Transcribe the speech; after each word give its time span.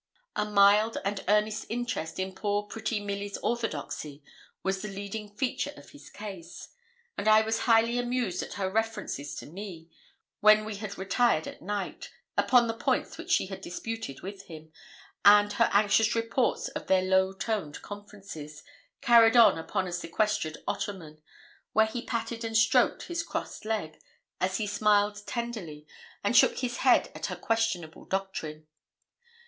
A 0.35 0.45
mild 0.45 0.97
and 1.05 1.23
earnest 1.27 1.67
interest 1.69 2.17
in 2.17 2.33
poor, 2.33 2.63
pretty 2.63 2.99
Milly's 2.99 3.37
orthodoxy 3.43 4.23
was 4.63 4.81
the 4.81 4.87
leading 4.87 5.29
feature 5.29 5.73
of 5.77 5.91
his 5.91 6.09
case; 6.09 6.69
and 7.19 7.27
I 7.27 7.41
was 7.41 7.59
highly 7.69 7.99
amused 7.99 8.41
at 8.41 8.53
her 8.55 8.67
references 8.67 9.35
to 9.35 9.45
me, 9.45 9.91
when 10.39 10.65
we 10.65 10.77
had 10.77 10.97
retired 10.97 11.47
at 11.47 11.61
night, 11.61 12.09
upon 12.35 12.65
the 12.65 12.73
points 12.73 13.19
which 13.19 13.29
she 13.29 13.45
had 13.45 13.61
disputed 13.61 14.21
with 14.21 14.47
him, 14.47 14.71
and 15.23 15.53
her 15.53 15.69
anxious 15.71 16.15
reports 16.15 16.67
of 16.69 16.87
their 16.87 17.03
low 17.03 17.31
toned 17.31 17.79
conferences, 17.83 18.63
carried 19.01 19.37
on 19.37 19.55
upon 19.59 19.87
a 19.87 19.91
sequestered 19.93 20.57
ottoman, 20.67 21.21
where 21.73 21.85
he 21.85 22.01
patted 22.01 22.43
and 22.43 22.57
stroked 22.57 23.03
his 23.03 23.21
crossed 23.21 23.65
leg, 23.65 23.99
as 24.39 24.57
he 24.57 24.65
smiled 24.65 25.19
tenderly 25.27 25.85
and 26.23 26.35
shook 26.35 26.57
his 26.61 26.77
head 26.77 27.11
at 27.13 27.27
her 27.27 27.35
questionable 27.35 28.05
doctrine. 28.05 28.65